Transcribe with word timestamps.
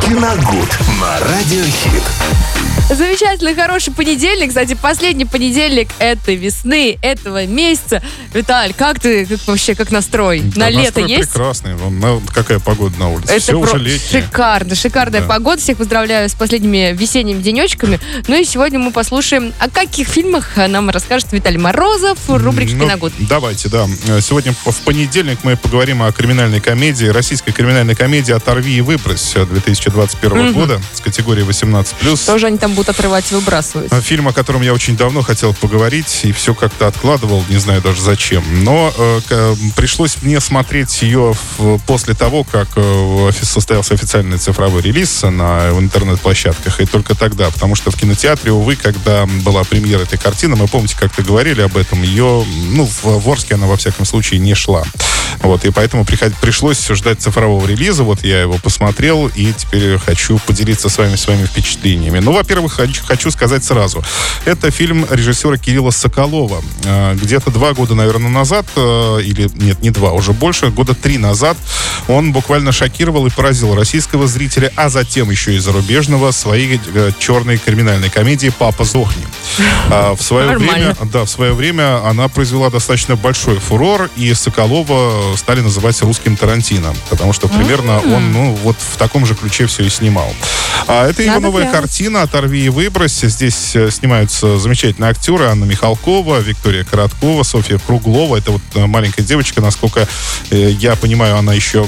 Киногуд 0.00 0.68
на 1.00 1.18
Радиохит. 1.20 2.02
Замечательный, 2.90 3.54
хороший 3.54 3.94
понедельник. 3.94 4.48
Кстати, 4.50 4.74
последний 4.74 5.24
понедельник 5.24 5.88
этой 5.98 6.36
весны, 6.36 6.98
этого 7.00 7.46
месяца. 7.46 8.02
Виталь, 8.34 8.74
как 8.74 9.00
ты 9.00 9.24
как 9.24 9.38
вообще, 9.46 9.74
как 9.74 9.90
настрой? 9.90 10.40
Да, 10.40 10.60
на 10.60 10.68
лето 10.70 11.00
настрой 11.00 11.08
есть? 11.10 11.30
прекрасный. 11.30 11.74
Вон, 11.76 11.98
на- 11.98 12.20
какая 12.34 12.58
погода 12.58 12.98
на 12.98 13.08
улице. 13.08 13.32
Это 13.32 13.40
Все 13.40 13.52
про- 13.52 13.70
уже 13.70 13.78
летнее. 13.78 14.22
шикарно, 14.22 14.74
шикарная 14.74 15.22
Да. 15.22 15.26
погода. 15.26 15.62
Всех 15.62 15.78
поздравляю 15.78 16.28
с 16.28 16.34
последними 16.34 16.92
весенними 16.94 17.40
денечками. 17.40 17.98
Ну 18.28 18.38
и 18.38 18.44
сегодня 18.44 18.78
мы 18.78 18.90
послушаем, 18.90 19.54
о 19.60 19.70
каких 19.70 20.06
фильмах 20.06 20.50
нам 20.56 20.90
расскажет 20.90 21.32
Виталий 21.32 21.58
Морозов 21.58 22.18
в 22.28 22.36
рубрике 22.36 22.74
Ну, 22.74 22.84
«Киногуд». 22.84 23.14
Давайте, 23.18 23.70
да. 23.70 23.86
Сегодня 24.20 24.52
в 24.52 24.76
понедельник 24.84 25.38
мы 25.42 25.56
поговорим 25.56 26.02
о 26.02 26.12
криминальной 26.12 26.60
комедии, 26.60 27.06
российской 27.06 27.52
криминальной 27.52 27.94
комедии 27.94 28.32
«Оторви 28.32 28.76
и 28.76 28.80
выбрось» 28.82 29.34
2021 29.90 30.52
года 30.52 30.80
с 30.92 31.00
категорией 31.00 31.46
18+. 31.46 32.26
Тоже 32.26 32.46
они 32.46 32.58
там 32.58 32.74
будут 32.74 32.90
отрывать 32.90 33.30
и 33.32 33.34
выбрасывать. 33.34 33.92
Э, 33.92 34.00
Фильм, 34.00 34.28
о 34.28 34.32
котором 34.32 34.62
я 34.62 34.72
очень 34.74 34.96
давно 34.96 35.22
хотел 35.22 35.54
поговорить 35.54 36.20
и 36.24 36.32
все 36.32 36.54
как-то 36.54 36.86
откладывал, 36.86 37.44
не 37.48 37.56
знаю 37.58 37.80
даже 37.82 38.00
зачем. 38.02 38.42
Но 38.64 38.92
э, 38.96 39.20
к- 39.28 39.56
пришлось 39.76 40.16
мне 40.22 40.40
смотреть 40.40 41.02
ее 41.02 41.34
в- 41.58 41.78
после 41.86 42.14
того, 42.14 42.44
как 42.44 42.68
э, 42.76 43.30
состоялся 43.42 43.94
официальный 43.94 44.38
цифровой 44.38 44.82
релиз 44.82 45.22
на 45.22 45.72
в 45.72 45.80
интернет-площадках. 45.80 46.80
И 46.80 46.86
только 46.86 47.14
тогда, 47.14 47.50
потому 47.50 47.74
что 47.74 47.90
в 47.90 47.96
кинотеатре, 47.96 48.52
увы, 48.52 48.76
когда 48.76 49.26
была 49.26 49.64
премьера 49.64 50.02
этой 50.02 50.18
картины, 50.18 50.56
мы 50.56 50.68
помните, 50.68 50.96
как-то 50.98 51.22
говорили 51.22 51.62
об 51.62 51.76
этом, 51.76 52.02
ее, 52.02 52.44
ну, 52.70 52.86
в, 52.86 53.04
в 53.04 53.28
Орске 53.30 53.54
она 53.54 53.66
во 53.66 53.76
всяком 53.76 54.04
случае 54.04 54.40
не 54.40 54.54
шла. 54.54 54.84
Вот, 55.40 55.64
и 55.64 55.70
поэтому 55.70 56.04
приход- 56.04 56.34
пришлось 56.40 56.86
ждать 56.88 57.20
цифрового 57.20 57.66
релиза. 57.66 58.04
Вот 58.04 58.24
я 58.24 58.40
его 58.42 58.54
посмотрел, 58.58 59.28
и 59.34 59.52
теперь 59.52 59.73
хочу 60.04 60.38
поделиться 60.46 60.88
с 60.88 60.98
вами 60.98 61.16
своими 61.16 61.46
впечатлениями. 61.46 62.18
Ну, 62.18 62.32
во-первых, 62.32 62.78
хочу, 63.06 63.30
сказать 63.30 63.64
сразу. 63.64 64.02
Это 64.44 64.70
фильм 64.70 65.06
режиссера 65.10 65.56
Кирилла 65.56 65.90
Соколова. 65.90 66.62
Э, 66.84 67.14
Где-то 67.14 67.50
два 67.50 67.72
года, 67.74 67.94
наверное, 67.94 68.30
назад, 68.30 68.66
э, 68.76 69.20
или 69.22 69.50
нет, 69.54 69.80
не 69.82 69.90
два, 69.90 70.12
уже 70.12 70.32
больше, 70.32 70.70
года 70.70 70.94
три 70.94 71.18
назад, 71.18 71.56
он 72.08 72.32
буквально 72.32 72.72
шокировал 72.72 73.26
и 73.26 73.30
поразил 73.30 73.74
российского 73.74 74.26
зрителя, 74.26 74.72
а 74.76 74.88
затем 74.88 75.30
еще 75.30 75.54
и 75.54 75.58
зарубежного, 75.58 76.30
своей 76.32 76.80
э, 76.94 77.10
черной 77.18 77.58
криминальной 77.58 78.10
комедии 78.10 78.52
«Папа, 78.56 78.84
сдохни». 78.84 79.24
А, 79.90 80.14
В 80.14 80.22
свое 80.22 80.46
Нормально. 80.46 80.72
время 80.72 80.96
да, 81.12 81.24
в 81.24 81.30
свое 81.30 81.52
время 81.52 82.04
она 82.06 82.28
произвела 82.28 82.70
достаточно 82.70 83.16
большой 83.16 83.58
фурор, 83.58 84.10
и 84.16 84.32
Соколова 84.34 85.36
стали 85.36 85.60
называть 85.60 86.00
русским 86.02 86.36
Тарантино, 86.36 86.94
потому 87.10 87.32
что 87.32 87.48
примерно 87.48 88.00
он, 88.00 88.32
ну, 88.32 88.54
вот 88.62 88.76
в 88.78 88.96
таком 88.96 89.26
же 89.26 89.34
ключе 89.34 89.63
все 89.66 89.84
и 89.84 89.88
снимал. 89.88 90.32
А 90.86 91.08
это 91.08 91.22
его 91.22 91.34
Надо 91.34 91.46
новая 91.46 91.62
глянуть. 91.62 91.80
картина 91.80 92.22
«Оторви 92.22 92.66
и 92.66 92.68
выбрось». 92.68 93.20
Здесь 93.22 93.74
э, 93.74 93.90
снимаются 93.90 94.58
замечательные 94.58 95.10
актеры 95.10 95.46
Анна 95.46 95.64
Михалкова, 95.64 96.40
Виктория 96.40 96.84
Короткова, 96.84 97.42
Софья 97.42 97.78
Круглова. 97.78 98.36
Это 98.36 98.52
вот 98.52 98.62
э, 98.74 98.86
маленькая 98.86 99.22
девочка, 99.22 99.60
насколько 99.60 100.06
э, 100.50 100.70
я 100.78 100.96
понимаю, 100.96 101.36
она 101.36 101.54
еще, 101.54 101.86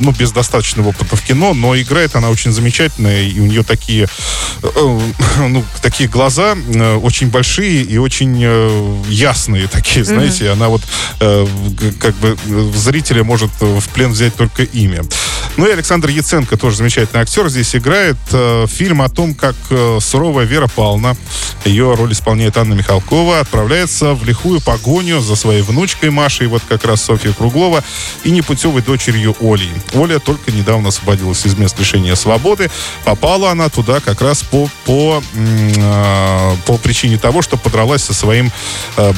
ну, 0.00 0.12
без 0.12 0.30
достаточного 0.30 0.88
опыта 0.88 1.16
в 1.16 1.22
кино, 1.22 1.54
но 1.54 1.76
играет 1.76 2.14
она 2.14 2.30
очень 2.30 2.52
замечательно, 2.52 3.08
и 3.08 3.40
у 3.40 3.46
нее 3.46 3.64
такие, 3.64 4.06
ну, 4.62 5.64
такие 5.82 6.08
глаза 6.08 6.56
очень 7.02 7.28
большие 7.28 7.82
и 7.82 7.98
очень 7.98 8.40
ясные 9.08 9.66
такие, 9.68 10.04
знаете, 10.04 10.50
она 10.50 10.68
вот 10.68 10.82
как 11.18 12.14
бы 12.16 12.36
зрителя 12.74 13.24
может 13.24 13.50
в 13.60 13.88
плен 13.88 14.12
взять 14.12 14.34
только 14.34 14.62
имя. 14.62 15.02
Ну 15.56 15.66
и 15.66 15.72
Александр 15.72 16.08
Яценко, 16.10 16.56
тоже 16.56 16.76
замечательный 16.76 17.05
актер, 17.14 17.48
здесь 17.48 17.74
играет 17.76 18.16
э, 18.32 18.66
фильм 18.68 19.02
о 19.02 19.08
том, 19.08 19.34
как 19.34 19.54
э, 19.70 19.98
суровая 20.00 20.44
Вера 20.46 20.68
Павловна, 20.68 21.16
ее 21.64 21.94
роль 21.94 22.12
исполняет 22.12 22.56
Анна 22.56 22.74
Михалкова, 22.74 23.40
отправляется 23.40 24.14
в 24.14 24.24
лихую 24.24 24.60
погоню 24.60 25.20
за 25.20 25.36
своей 25.36 25.62
внучкой 25.62 26.10
Машей, 26.10 26.46
вот 26.46 26.62
как 26.68 26.84
раз 26.84 27.02
Софья 27.02 27.32
Круглова, 27.32 27.82
и 28.24 28.30
непутевой 28.30 28.82
дочерью 28.82 29.36
Олей. 29.40 29.72
Оля 29.94 30.18
только 30.18 30.52
недавно 30.52 30.88
освободилась 30.88 31.44
из 31.44 31.56
мест 31.56 31.78
лишения 31.78 32.14
свободы. 32.14 32.70
Попала 33.04 33.50
она 33.50 33.68
туда 33.68 34.00
как 34.00 34.20
раз 34.20 34.42
по, 34.42 34.68
по, 34.84 35.22
э, 35.34 36.56
по 36.66 36.78
причине 36.78 37.18
того, 37.18 37.42
что 37.42 37.56
подралась 37.56 38.04
со 38.04 38.14
своим 38.14 38.50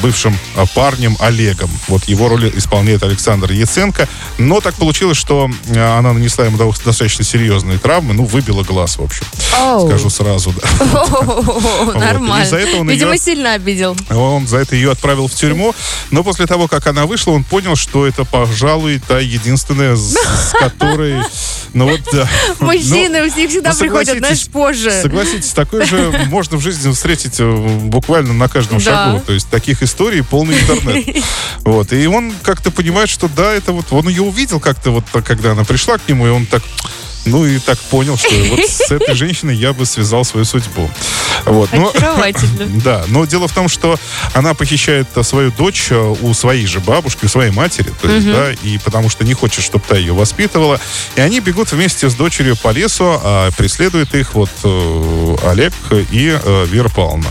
бывшим 0.01 0.37
парнем 0.75 1.15
Олегом. 1.19 1.69
Вот 1.87 2.05
его 2.05 2.27
роль 2.29 2.51
исполняет 2.55 3.03
Александр 3.03 3.51
Яценко. 3.51 4.07
Но 4.37 4.59
так 4.61 4.75
получилось, 4.75 5.17
что 5.17 5.49
она 5.69 6.13
нанесла 6.13 6.45
ему 6.45 6.57
до- 6.57 6.73
достаточно 6.83 7.23
серьезные 7.23 7.78
травмы, 7.79 8.13
ну, 8.13 8.25
выбила 8.25 8.63
глаз, 8.63 8.97
в 8.97 9.03
общем. 9.03 9.25
Оу. 9.59 9.87
Скажу 9.87 10.09
сразу, 10.09 10.53
да. 10.53 10.69
О, 11.01 11.93
Нормально. 11.97 12.59
Он 12.77 12.89
Видимо, 12.89 13.13
ее- 13.13 13.17
сильно 13.17 13.53
обидел. 13.53 13.95
Он 14.09 14.47
за 14.47 14.57
это 14.57 14.75
ее 14.75 14.91
отправил 14.91 15.27
в 15.27 15.33
тюрьму, 15.33 15.73
но 16.11 16.23
после 16.23 16.45
того, 16.45 16.67
как 16.67 16.87
она 16.87 17.05
вышла, 17.05 17.31
он 17.31 17.43
понял, 17.43 17.75
что 17.75 18.05
это, 18.05 18.25
пожалуй, 18.25 19.01
та 19.07 19.19
единственная, 19.19 19.95
с 19.95 20.19
с 20.39 20.51
которой... 20.51 21.21
Ну 21.73 21.87
вот, 21.89 22.01
да. 22.11 22.27
Мужчины, 22.59 23.21
у 23.21 23.25
них 23.25 23.49
всегда 23.49 23.71
ну, 23.73 23.79
приходят, 23.79 24.17
знаешь, 24.17 24.47
позже. 24.47 24.91
Согласитесь, 24.91 25.51
такое 25.51 25.85
же 25.85 26.27
можно 26.29 26.57
в 26.57 26.61
жизни 26.61 26.91
встретить 26.91 27.35
э, 27.39 27.79
буквально 27.83 28.33
на 28.33 28.47
каждом 28.47 28.79
шагу. 28.79 29.21
То 29.25 29.33
есть 29.33 29.49
таких 29.49 29.83
историй 29.83 30.23
полный 30.23 30.59
интернет. 30.59 31.23
Вот. 31.59 31.93
И 31.93 32.07
он 32.07 32.33
как-то 32.41 32.71
понимает, 32.71 33.09
что 33.09 33.27
да, 33.27 33.53
это 33.53 33.71
вот... 33.71 33.87
Он 33.91 34.07
ее 34.09 34.23
увидел 34.23 34.59
как-то 34.59 34.91
вот, 34.91 35.03
когда 35.23 35.51
она 35.51 35.63
пришла 35.63 35.97
к 35.97 36.07
нему, 36.07 36.27
и 36.27 36.29
он 36.29 36.45
так... 36.45 36.63
Ну 37.29 37.45
и 37.45 37.59
так 37.59 37.77
понял, 37.79 38.17
что 38.17 38.33
вот 38.49 38.59
с 38.69 38.91
этой 38.91 39.15
женщиной 39.15 39.55
я 39.55 39.73
бы 39.73 39.85
связал 39.85 40.23
свою 40.25 40.45
судьбу. 40.45 40.89
Вот. 41.45 41.71
Но- 41.73 41.91
да, 42.83 43.03
но 43.07 43.25
дело 43.25 43.47
в 43.47 43.53
том, 43.53 43.67
что 43.69 43.97
она 44.33 44.53
похищает 44.53 45.07
а, 45.15 45.23
свою 45.23 45.51
дочь 45.51 45.87
а, 45.91 46.11
у 46.21 46.33
своей 46.33 46.65
же 46.65 46.79
бабушки, 46.79 47.25
у 47.25 47.27
своей 47.29 47.51
матери, 47.51 47.91
то 48.01 48.09
есть, 48.11 48.27
да, 48.33 48.51
и 48.63 48.77
потому 48.79 49.09
что 49.09 49.23
не 49.23 49.33
хочет, 49.33 49.63
чтобы 49.63 49.83
та 49.87 49.95
ее 49.95 50.13
воспитывала. 50.13 50.79
И 51.15 51.21
они 51.21 51.39
бегут 51.39 51.71
вместе 51.71 52.09
с 52.09 52.15
дочерью 52.15 52.55
по 52.57 52.69
лесу, 52.71 53.19
а 53.23 53.51
преследует 53.57 54.13
их 54.15 54.33
вот 54.33 54.49
э, 54.63 55.35
Олег 55.47 55.73
и 56.11 56.37
э, 56.43 56.65
Вера 56.69 56.89
Павловна. 56.89 57.29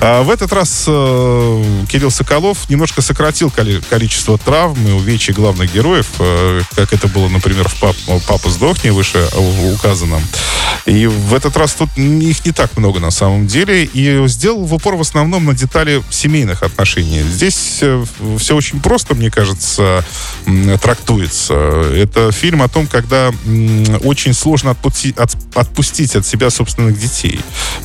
А 0.00 0.22
в 0.22 0.30
этот 0.30 0.52
раз 0.52 0.84
э, 0.86 1.64
Кирилл 1.88 2.10
Соколов 2.10 2.68
немножко 2.70 3.02
сократил 3.02 3.50
коли- 3.50 3.80
количество 3.90 4.38
травм 4.38 4.86
и 4.86 4.92
увечий 4.92 5.32
главных 5.34 5.72
героев, 5.72 6.06
э, 6.18 6.60
как 6.76 6.92
это 6.92 7.08
было, 7.08 7.28
например, 7.28 7.68
в 7.68 7.74
«Пап- 7.80 8.22
«Папа 8.26 8.50
сдохни», 8.50 8.90
выше 8.90 9.26
указанном. 9.74 10.22
И 10.86 11.06
в 11.06 11.34
этот 11.34 11.56
раз 11.56 11.74
тут 11.74 11.88
их 11.96 12.44
не 12.46 12.52
так 12.52 12.76
много 12.76 13.00
на 13.00 13.10
самом 13.10 13.46
деле. 13.46 13.84
И 13.84 14.26
сделал 14.28 14.64
в 14.64 14.72
упор 14.74 14.96
в 14.96 15.00
основном 15.00 15.44
на 15.44 15.54
детали 15.54 16.02
семейных 16.10 16.62
отношений. 16.62 17.22
Здесь 17.22 17.82
все 18.38 18.56
очень 18.56 18.80
просто, 18.80 19.14
мне 19.14 19.30
кажется, 19.30 20.04
трактуется. 20.80 21.54
Это 21.94 22.32
фильм 22.32 22.62
о 22.62 22.68
том, 22.68 22.86
когда 22.86 23.30
очень 24.04 24.32
сложно 24.32 24.70
отпусти- 24.70 25.18
от- 25.18 25.36
отпустить 25.54 26.16
от 26.16 26.26
себя 26.26 26.50
собственных 26.50 26.98
детей. 26.98 27.40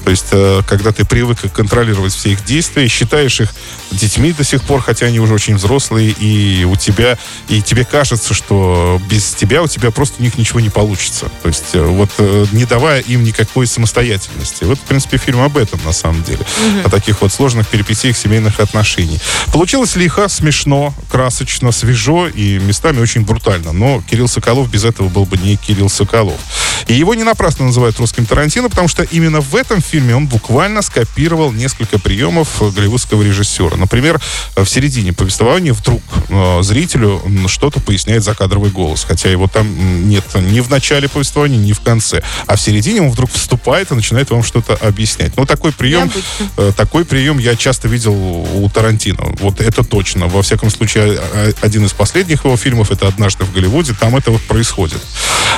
То 0.05 0.11
есть, 0.11 0.27
э, 0.31 0.61
когда 0.67 0.91
ты 0.91 1.03
привык 1.05 1.39
контролировать 1.53 1.82
все 2.09 2.31
их 2.31 2.45
действия, 2.45 2.87
считаешь 2.87 3.39
их 3.41 3.53
детьми 3.91 4.31
до 4.31 4.43
сих 4.43 4.63
пор, 4.63 4.81
хотя 4.81 5.05
они 5.07 5.19
уже 5.19 5.33
очень 5.33 5.55
взрослые, 5.55 6.11
и 6.11 6.65
у 6.65 6.75
тебя, 6.75 7.17
и 7.47 7.61
тебе 7.61 7.85
кажется, 7.85 8.33
что 8.33 9.01
без 9.09 9.33
тебя 9.33 9.61
у 9.61 9.67
тебя 9.67 9.91
просто 9.91 10.15
у 10.19 10.23
них 10.23 10.37
ничего 10.37 10.59
не 10.59 10.69
получится. 10.69 11.29
То 11.41 11.47
есть, 11.49 11.73
э, 11.73 11.81
вот 11.81 12.09
э, 12.17 12.45
не 12.51 12.65
давая 12.65 13.01
им 13.01 13.23
никакой 13.23 13.67
самостоятельности. 13.67 14.63
Вот, 14.63 14.77
в 14.77 14.81
принципе, 14.81 15.17
фильм 15.17 15.41
об 15.41 15.57
этом, 15.57 15.79
на 15.85 15.93
самом 15.93 16.23
деле. 16.23 16.45
О 16.83 16.89
таких 16.89 17.21
вот 17.21 17.31
сложных 17.31 17.67
перипетиях 17.67 18.17
семейных 18.17 18.59
отношений. 18.59 19.19
Получилось 19.51 19.95
лихо, 19.95 20.27
смешно, 20.27 20.93
красочно, 21.09 21.71
свежо 21.71 22.27
и 22.27 22.59
местами 22.59 22.99
очень 22.99 23.21
брутально. 23.21 23.73
Но 23.73 24.01
Кирилл 24.09 24.27
Соколов 24.27 24.69
без 24.69 24.85
этого 24.85 25.09
был 25.09 25.25
бы 25.25 25.37
не 25.37 25.55
Кирилл 25.55 25.89
Соколов. 25.89 26.39
И 26.87 26.93
его 26.93 27.13
не 27.13 27.23
напрасно 27.23 27.65
называют 27.65 27.97
русским 27.99 28.25
Тарантино, 28.25 28.69
потому 28.69 28.87
что 28.87 29.03
именно 29.03 29.41
в 29.41 29.55
этом 29.55 29.81
фильме 29.81 30.15
он 30.15 30.27
буквально 30.27 30.81
скопировал 30.81 31.51
несколько 31.51 31.99
приемов 31.99 32.61
э, 32.61 32.69
голливудского 32.69 33.23
режиссера. 33.23 33.75
Например, 33.77 34.21
э, 34.55 34.63
в 34.63 34.69
середине 34.69 35.13
повествования 35.13 35.73
вдруг 35.73 36.01
э, 36.29 36.61
зрителю 36.61 37.21
что-то 37.47 37.79
поясняет 37.79 38.23
закадровый 38.23 38.71
голос. 38.71 39.05
Хотя 39.07 39.29
его 39.29 39.47
там 39.47 40.09
нет 40.09 40.25
ни 40.35 40.59
в 40.59 40.69
начале 40.69 41.07
повествования, 41.07 41.57
ни 41.57 41.73
в 41.73 41.81
конце. 41.81 42.23
А 42.47 42.55
в 42.55 42.61
середине 42.61 43.01
он 43.01 43.09
вдруг 43.09 43.31
вступает 43.31 43.91
и 43.91 43.95
начинает 43.95 44.29
вам 44.29 44.43
что-то 44.43 44.75
объяснять. 44.75 45.35
Ну, 45.37 45.45
такой 45.45 45.71
прием, 45.71 46.11
э, 46.57 46.71
такой 46.75 47.05
прием 47.05 47.37
я 47.37 47.55
часто 47.55 47.87
видел 47.87 48.13
у 48.13 48.69
Тарантино. 48.69 49.23
Вот 49.39 49.61
это 49.61 49.83
точно. 49.83 50.27
Во 50.27 50.41
всяком 50.41 50.69
случае, 50.69 51.19
один 51.61 51.85
из 51.85 51.93
последних 51.93 52.45
его 52.45 52.57
фильмов, 52.57 52.91
это 52.91 53.07
«Однажды 53.07 53.43
в 53.45 53.53
Голливуде», 53.53 53.93
там 53.93 54.15
это 54.15 54.31
вот 54.31 54.41
происходит. 54.41 55.01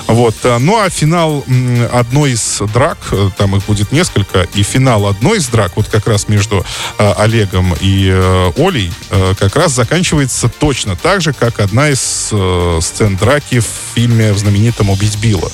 Вот. 0.08 0.36
а, 0.44 0.60
Ну, 0.60 0.80
а 0.80 0.90
финал 0.90 1.15
м, 1.16 1.88
одной 1.92 2.32
из 2.32 2.62
драк, 2.74 2.98
э, 3.12 3.30
там 3.38 3.56
их 3.56 3.66
будет 3.66 3.92
несколько, 3.92 4.48
и 4.54 4.64
финал 4.64 5.08
одной 5.08 5.38
из 5.38 5.48
драк, 5.48 5.74
вот 5.76 5.88
как 5.88 6.08
раз 6.08 6.28
между 6.28 6.66
э, 6.98 7.14
Олегом 7.18 7.74
и 7.80 8.10
э, 8.12 8.52
Олей 8.58 8.92
э, 9.10 9.34
как 9.40 9.56
раз 9.56 9.74
заканчивается 9.74 10.50
точно 10.50 10.96
так 10.96 11.22
же, 11.22 11.34
как 11.34 11.60
одна 11.60 11.90
из 11.90 12.30
э, 12.32 12.80
сцен 12.82 13.16
драки 13.18 13.60
в 13.60 13.68
фильме 13.96 14.34
в 14.34 14.38
знаменитом 14.38 14.90
«Убить 14.90 15.18
Билла». 15.18 15.52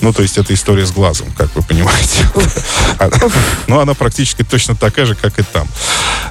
Ну, 0.00 0.12
то 0.12 0.22
есть 0.22 0.38
это 0.38 0.54
история 0.54 0.86
с 0.86 0.92
глазом, 0.92 1.32
как 1.36 1.54
вы 1.56 1.62
понимаете. 1.62 2.30
Но 3.66 3.80
она 3.80 3.94
практически 3.94 4.44
точно 4.44 4.76
такая 4.76 5.06
же, 5.06 5.16
как 5.16 5.38
и 5.38 5.42
там. 5.42 5.66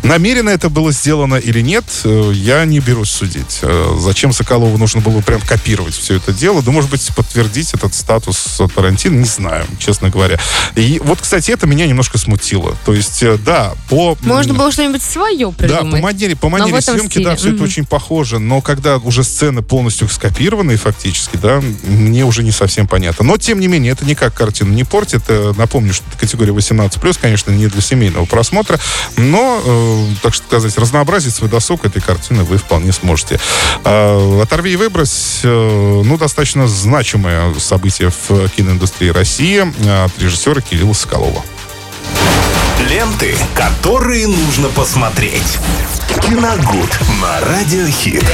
Намеренно 0.04 0.50
это 0.50 0.70
было 0.70 0.92
сделано 0.92 1.36
или 1.36 1.60
нет, 1.62 1.84
э, 2.06 2.32
я 2.34 2.64
не 2.66 2.80
берусь 2.80 3.10
судить. 3.10 3.60
Э, 3.62 3.98
зачем 4.00 4.32
Соколову 4.32 4.78
нужно 4.78 5.02
было 5.02 5.22
прям 5.22 5.42
копировать 5.42 5.96
все 5.96 6.16
это 6.16 6.32
дело? 6.32 6.62
Да, 6.62 6.72
может 6.72 6.90
быть, 6.90 7.06
подтвердить 7.16 7.74
этот 7.74 7.94
статус 7.94 8.62
Тарантино, 8.70 9.16
не 9.16 9.26
знаю, 9.26 9.66
честно 9.80 10.10
говоря. 10.10 10.40
И 10.76 11.00
вот, 11.04 11.22
кстати, 11.22 11.52
это 11.52 11.68
меня 11.68 11.86
немножко 11.88 12.18
смутило. 12.18 12.76
То 12.86 12.94
есть, 12.94 13.24
э, 13.24 13.38
да, 13.38 13.74
по... 13.90 14.18
Можно 14.22 14.54
было 14.54 14.72
что-нибудь 14.72 15.04
свое 15.04 15.52
придумать. 15.52 15.84
Да, 15.86 15.98
по 15.98 16.04
манере, 16.04 16.36
по 16.36 16.50
манере 16.50 16.82
съемки, 16.82 17.12
стиле. 17.12 17.26
да, 17.26 17.36
все 17.36 17.50
mm-hmm. 17.50 17.56
это 17.56 17.64
очень 17.64 17.86
похоже. 17.86 18.40
Но 18.40 18.62
когда 18.62 18.98
уже 18.98 19.24
сцены 19.24 19.62
полностью 19.62 20.08
скопированы 20.10 20.78
фактически, 20.78 21.38
да, 21.38 21.62
мне 21.84 22.26
уже 22.26 22.44
не 22.44 22.52
совсем 22.52 22.88
понятно. 22.88 23.26
Но, 23.26 23.38
тем 23.38 23.60
не 23.60 23.68
менее, 23.68 23.94
это 23.94 24.06
никак 24.06 24.34
картину 24.34 24.74
не 24.74 24.84
портит. 24.84 25.24
Напомню, 25.58 25.94
что 25.94 26.06
это 26.10 26.20
категория 26.20 26.54
18+, 26.54 27.20
конечно, 27.20 27.52
не 27.52 27.68
для 27.68 27.82
семейного 27.82 28.26
просмотра, 28.26 28.80
но, 29.16 29.62
э, 29.64 30.06
так 30.22 30.36
сказать, 30.36 30.78
разнообразить 30.78 31.34
свой 31.34 31.50
досуг 31.50 31.86
этой 31.86 32.02
картины 32.02 32.44
вы 32.44 32.58
вполне 32.58 32.92
сможете. 32.92 33.40
Э, 33.84 34.42
«Оторви 34.42 34.74
и 34.74 34.76
выбрось», 34.76 35.42
э, 35.44 36.02
ну, 36.04 36.18
достаточно 36.18 36.68
значимое 36.68 37.54
событие 37.60 38.10
в 38.10 38.50
киноиндустрии 38.58 39.10
России 39.10 39.60
от 40.04 40.20
режиссера 40.20 40.62
Кирилла 40.62 40.94
Соколова. 40.94 41.46
Ленты, 42.90 43.36
которые 43.54 44.28
нужно 44.28 44.70
посмотреть. 44.70 45.60
Киногуд 46.24 47.00
на 47.22 47.40
Радиохит. 47.42 48.26